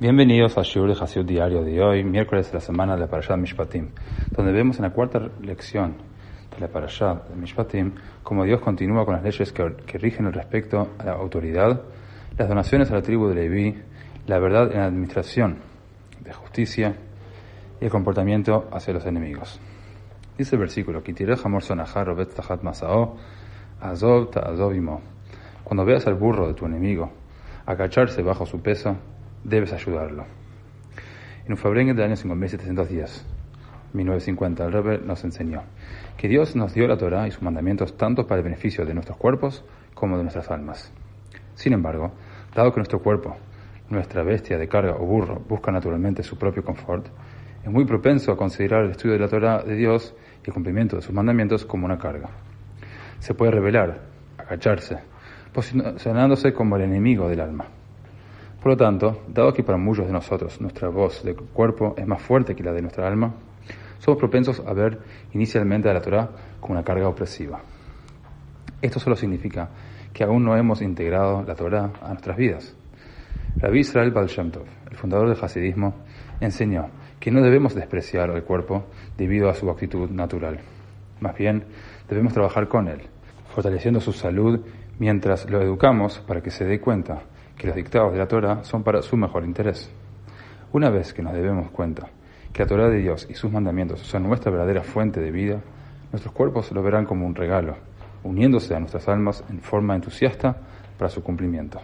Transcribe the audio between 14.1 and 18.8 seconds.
la verdad en la administración de justicia y el comportamiento